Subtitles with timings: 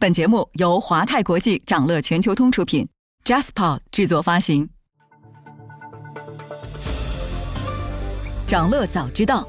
[0.00, 2.88] 本节目由华泰国际掌乐全球通出品
[3.24, 4.68] ，Jaspa 制作发行。
[8.46, 9.44] 掌乐早知道，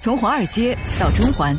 [0.00, 1.54] 从华尔街到中环，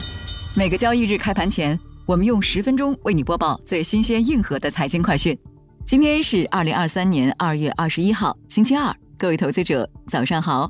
[0.56, 5.38] 每个交易日开盘前，我们用十分钟为你播报最新鲜、硬核的财经快讯。
[5.86, 10.68] 今天是二零二三年二月二十一号，星期二，各位投资者早上好。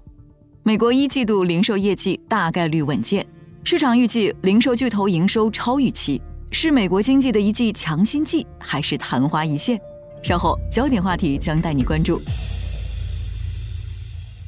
[0.64, 3.26] 美国一季度零售业绩大概率稳健，
[3.64, 6.22] 市场预计零售巨头营收超预期。
[6.54, 9.82] 是美国经济的一剂强心剂，还是昙花一现？
[10.22, 12.22] 稍后焦点话题将带你关注。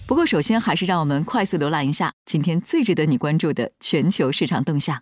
[0.06, 5.02] 不过，首先还是让我们快速浏览一下今天最值得你关注的全球市场动向。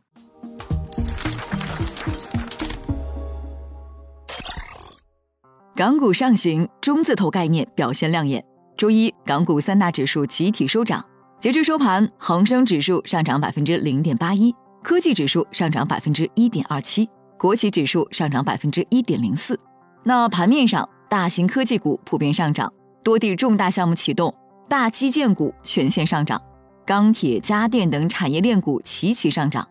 [5.76, 8.44] 港股上行，中字头概念表现亮眼。
[8.78, 11.06] 周一，港股三大指数集体收涨，
[11.42, 14.56] 截至收盘，恒生指数上涨百分之零点八一。
[14.84, 19.58] 科技指数上涨百分之一点二七，国企指数上涨百分之一点零四。
[20.04, 24.36] 那盘面上，大型科技股普遍上涨，多地重大项目启动，
[24.68, 26.40] 大基建股全线上涨，
[26.86, 29.66] 钢铁、家电等产业链股齐齐上涨。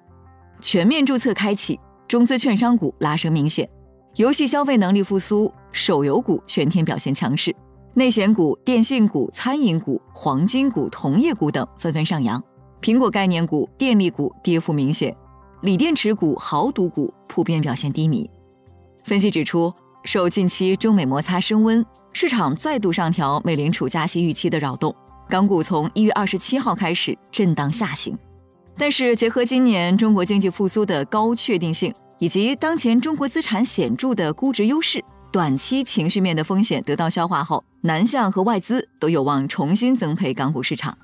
[0.63, 3.69] 全面注册开启，中资券商股拉升明显，
[4.17, 7.55] 游戏消费能力复苏，手游股全天表现强势，
[7.93, 12.43] 内险股、电信股、餐饮股、黄金股、铜业股等纷纷上扬。
[12.83, 15.17] 苹果概念股、电力股跌幅明显，
[15.61, 18.29] 锂电池股、豪赌股普遍表现低迷。
[19.05, 24.93] 分析指出，受近期中美摩擦升温，市场再度上调美联储加息预期的扰动，
[25.29, 28.19] 港股从一月二十七号开始震荡下行。
[28.77, 40.99] 但是，结合今年中国经济复苏的高确定性，以及当前中国资产显著的估值优势，短期情绪面的风险得到消化后，南向和外资都有望重新增配港股市场。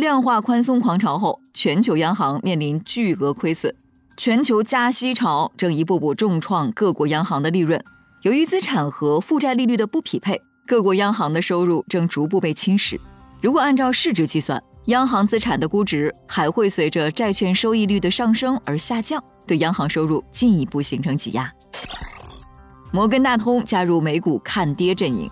[0.00, 3.72] 量化宽松狂潮后，全球央行面临巨额亏损，
[4.16, 7.80] 全球加息潮正一步步重创各国央行的利润。
[8.22, 12.98] 由于资产和负债利率的不匹配，各国央行的收入正逐步被侵蚀。
[13.40, 21.52] 如果按照市值计算，央行资产的估值还会随着债券收益率的上升而下降，对央行收入进一步形成挤压。
[22.90, 25.30] 摩根大通加入美股看跌阵营。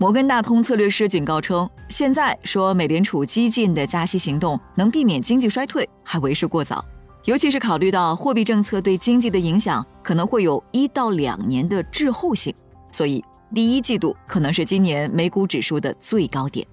[0.00, 6.84] 摩根大通策略师警告称，现在说美联储激进的加息行动能避免经济衰退还为时过早，
[7.24, 12.54] 尤其是考虑到货币政策对经济的影响可能会有一到两年的滞后性，
[12.92, 16.64] 所以第一季度可能是今年美股指数的最高点。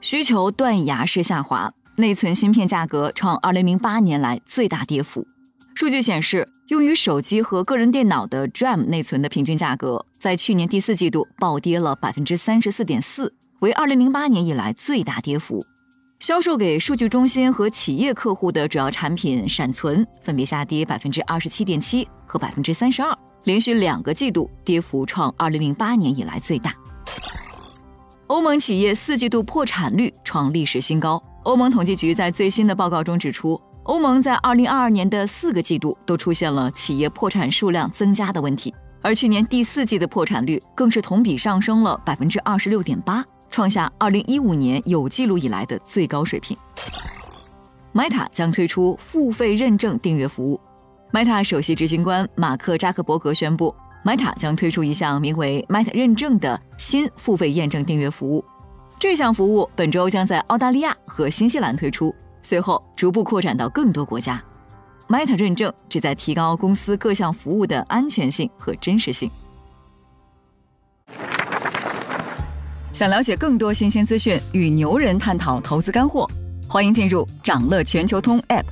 [0.00, 5.26] 需求断崖式下滑，内存芯片价格创二零零八年来最大跌幅。
[5.74, 6.48] 数据显示。
[6.68, 15.62] 用于手机和个人电脑的 DRAM 内存的平均价格，在去年第四季度暴跌了百分之三十四点四，为二零零八年以来最大跌幅。
[16.20, 26.72] 销售给数据中心和企业客户的主要产品闪存分别下跌百分之二十七点七和百分之三十二，连续两个季度跌幅创二零零八年以来最大。
[28.28, 31.22] 欧盟企业四季度破产率创历史新高。
[31.42, 33.60] 欧盟统计局在最新的报告中指出。
[33.84, 46.56] 欧盟在二零二二年的四个季度都出现了企业破产数量增加的问题，而去年第四季的破产率更是同比上升了百分之二十六点八，创下二零一五年有记录以来的最高水平。
[47.92, 50.58] Meta 将推出付费认证订阅服务。
[51.12, 58.42] Meta 首席执行官马克扎克伯格宣布，Meta 将推出一项名为 Meta 认证的新付费验证订阅服务。
[58.98, 62.12] 这项服务本周将在澳大利亚和新西兰推出。
[62.44, 64.40] 随后逐步扩展到更多国家。
[65.08, 69.28] Meta 认证旨在提高公司各项服务的安全性和真实性。
[72.92, 76.30] 想了解更多新鲜资讯，与牛人探讨投资干货，
[76.68, 78.64] 欢迎进入掌乐全球通 App。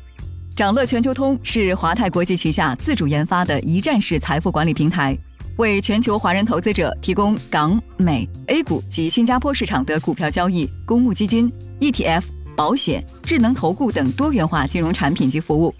[0.57, 5.17] 掌乐全球通是华泰国际旗下自主研发的一站式财富管理平台，
[5.57, 12.23] 为全球华人投资者提供港、美、A 股及新加坡市场的股票交易、公募基金、ETF。
[12.57, 15.75] 保险、智能投顾等多元化金融产品及服务。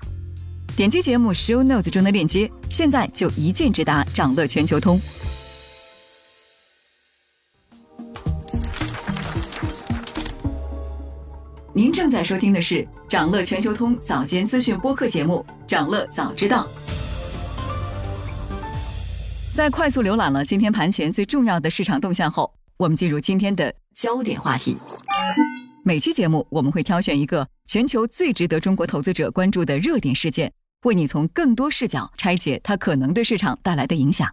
[0.77, 5.01] 点击节目 show notes 中的链接，现在就一键直达掌乐全球通。
[11.75, 16.67] 您正在收听的是掌乐全球通早间资讯播客节目《掌乐早知道》。
[19.55, 24.77] 在快速浏览了今天盘前最重要的市场动向后，我们进入今天的焦点话题。
[25.85, 30.53] 每期节目，我们会挑选一个全球最值得中国投资者关注的热点事件，
[30.85, 34.29] 为你从更多视角拆解它可能对市场带来的影响。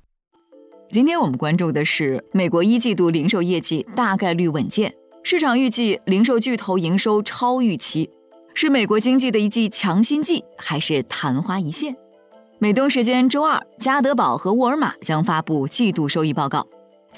[0.91, 4.93] 今天我们关注的是美国一季度零售业绩大概率稳健，
[5.23, 8.11] 市场预计零售巨头营收超预期，
[8.53, 11.95] 是美国经济的一剂强心剂，还是昙花一现？
[12.59, 16.67] 美东时间周二，加德堡和沃尔玛将发布季度收益报告。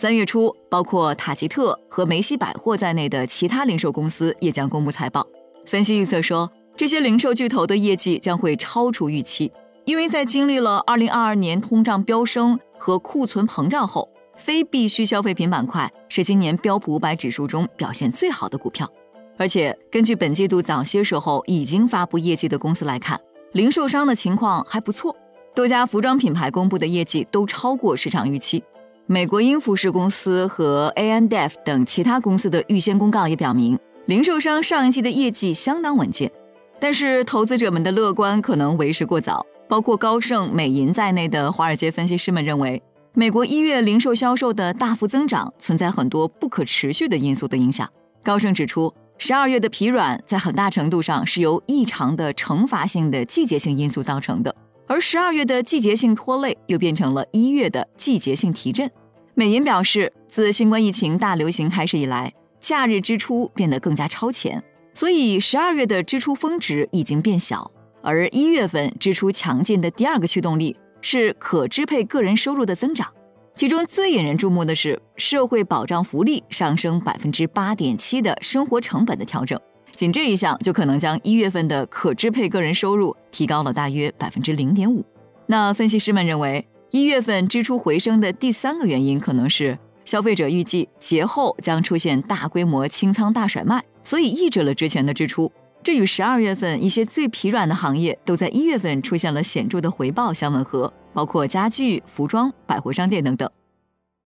[0.01, 5.24] 三月初，包括塔吉特和梅西百货在内的其他零售公司也将公布财报。
[5.68, 9.51] 分析预测说，这些零售巨头的业绩将会超出预期，
[9.86, 18.92] 因为在经历了2022年通胀飙升和库存膨胀后，非必需消费品板块是今年标普五百指数中表现最好的股票。
[19.38, 23.21] 而且，根据本季度早些时候已经发布业绩的公司来看，
[23.51, 25.15] 零售商的情况还不错。
[25.53, 28.63] 多家服装品牌公布的业绩都超过市场预期。
[29.07, 36.31] 美国英服饰公司和 A N D F 等其他公司的预先公告也表明，零售商上一季的业绩相当稳健。
[36.80, 39.45] 但是，投资者们的乐观可能为时过早。
[39.68, 42.81] 包括高盛、美银在内的华尔街分析师们认为，
[43.13, 47.89] 美国一月零售销售的大幅增长存在很多不可持续的因素的影响。
[48.21, 54.53] 高盛指出，十二月的疲软在很大程度上是由异常的惩罚性的季节性因素造成的。
[54.92, 58.92] 而十二月的季节性拖累又变成了一月的季节性提振。
[59.36, 64.62] 美银表示，自新冠疫情大流行开始以来，假日支出变得更加超前，
[64.94, 67.72] 所以十二月的支出峰值已经变小。
[68.02, 73.08] 而一月份支出强劲的第二个驱动力是可支配个人收入的增长，
[73.56, 79.58] 其中最引人注目的是社会保障福利上升百分之八点七的生活成本的调整。
[80.01, 85.06] 仅这一项就可能将一月份的可支配个人收入提高了大约百分之零点五。
[85.45, 95.51] 那分析师们认为，一月份支出回升的第三个原因可能是消费者预计节后将出现大规模清仓大甩卖，所以抑制了之前的支出。
[95.83, 103.48] 这与十二月份一些最疲软的行业都在一月份出现了显著的回报相吻合，包括家具、服装、百货商店等等。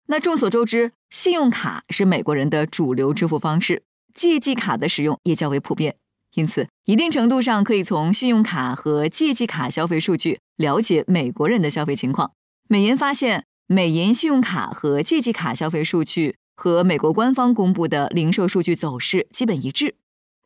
[0.05, 3.83] 那众所周知，信用卡是美国人的主流支付方式。
[4.17, 5.95] 借记卡的使用也较为普遍，
[6.33, 12.31] 因此一定程度上可以从信用卡和借记卡消费数据了解美国人的消费情况。
[12.67, 19.93] 美银发现，美银信用卡和借记卡消费数据和美国官方公布的零售数据走势基本一致。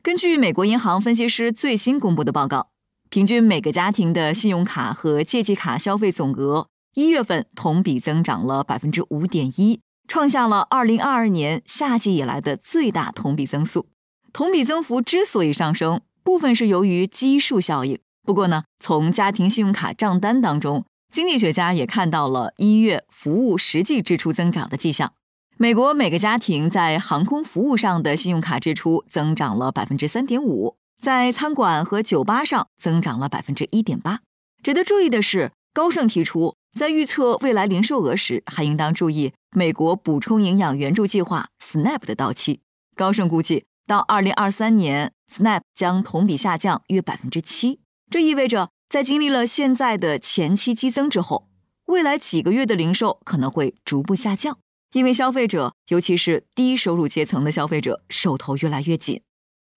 [0.04, 2.72] 根据美国银行分析师最新公布的报告，
[3.10, 9.80] 平均每个家庭的信用卡和借记卡消费总额一月份同比增长了百分之五点一。
[10.12, 13.88] 创下了二零二二年夏季以来的最大同比增速。
[14.34, 17.98] 同比增幅之所以上升，部分是由于基数效应。
[18.22, 25.14] 不过呢，从家庭信用卡账单当中，经济学家也看到了一月服务实际支出增长的迹象。
[25.56, 34.20] 美国每个家庭在航空服务上的信用卡支出增长了百分之三点五，在餐馆和酒吧上增长了百分之一点八。
[34.62, 36.56] 值得注意的是，高盛提出。
[36.78, 42.62] 在预测未来零售额时，还应当注意美国补充营养援助计划 （SNAP） 的到期。
[42.96, 47.82] 高盛估计，到二零二三年，SNAP 将同比下降约百分之七。
[48.10, 51.50] 这意味着，在经历了现在的前期激增之后，
[51.88, 54.58] 未来几个月的零售可能会逐步下降，
[54.94, 59.22] 因为消费者，尤其是低收入阶层的消费者，手头越来越紧。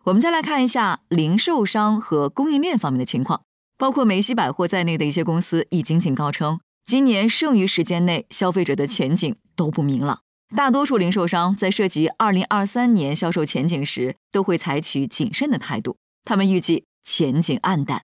[0.05, 3.43] 我们再来看一下零售商和供应链方面的情况，
[3.77, 6.61] 包括梅西百货在内的一些公司已经警告称。
[6.85, 10.21] 今年剩余时间内，消费者的前景都不明朗。
[10.55, 15.97] 大多数零售商在涉及2023年销售前景时，都会采取谨慎的态度。
[16.25, 18.03] 他们预计前景暗淡。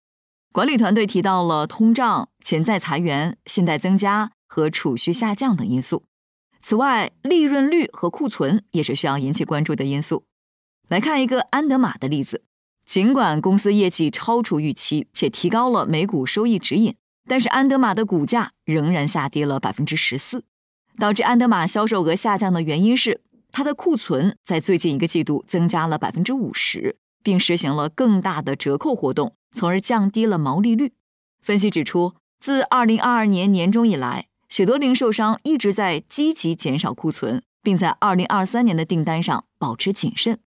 [0.52, 6.04] 管理团队提到了通胀、潜在裁员、信贷增加和储蓄下降等因素。
[6.60, 10.24] 此外，利润率和库存也是需要引起关注的因素。
[10.88, 12.42] 来看一个安德玛的例子，
[12.84, 16.96] 尽管公司业绩超出预期，且提高了每股收益指引。
[17.28, 20.44] 但是安德玛的股价仍然下跌了百分之十四，
[21.00, 30.92] 导致安德玛销售额下降的原因是它的库存在最近一个季度增加了百分之五十，并实行了更大的折扣活动，从而降低了毛利率。
[31.42, 40.38] 分析指出，自二零二二年年中以来，许多零售商一直在积极减少库存，并在二零二三年的订单上保持谨慎。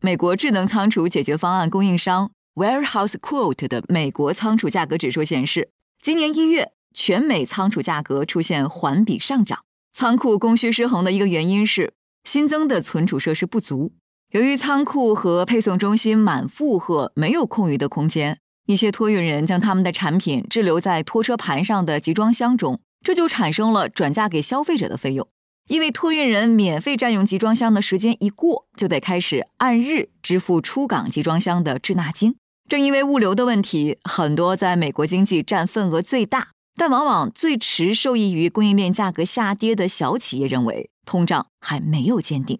[0.00, 5.70] 美国智能仓储解决方案供应商 Warehouse Quote 的美国仓储价格指数显示。
[6.02, 9.60] 今年一月，全美仓储价格出现环比上涨。
[9.92, 11.92] 仓库供需失衡的一个原因是
[12.24, 13.92] 新增的存储设施不足。
[14.30, 25.28] 由于仓库和配送中心满负荷，没有空余的空间，一些托运人将他们的产品滞留在拖车盘上的集装箱中，这就产生了转嫁给消费者的费用。
[25.68, 32.34] 因为托运人免费占用集装箱的时间一过，就得开始按日支付出港集装箱的滞纳金。
[32.68, 42.58] 正因为物流的问题，很多在美国经济占份额最大，但往往最迟受益于供应链价格下跌的小企业认为，通胀还没有见顶。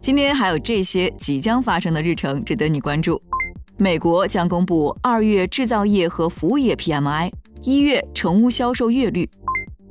[0.00, 3.20] 今天还有这些即将发生的日程值得你关注：
[3.76, 7.30] 美国将公布二月制造业和服务业 PMI，
[7.64, 9.28] 一月成屋销售月率。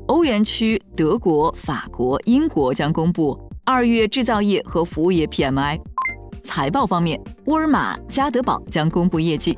[0.08, 5.80] 欧元区德国、法国、英国将公布二月制造业和服务业 PMI。
[6.48, 9.56] 财报方面，沃尔玛、家得宝将公布业绩。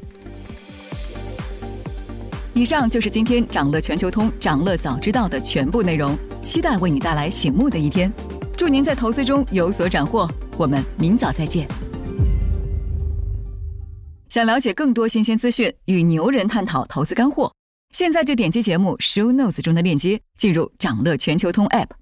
[2.55, 8.11] 以上就是今天掌乐全球通、掌乐早知道的全部内容，期待为你带来醒目的一天。
[8.57, 10.27] 祝您在投资中有所斩获，
[10.57, 11.67] 我们明早再见。
[14.27, 17.53] 想了解更多新鲜资讯，与牛人探讨投资干货，
[17.93, 21.98] 现在就点击节目 show notes 中的链接，进入掌乐全球通 app。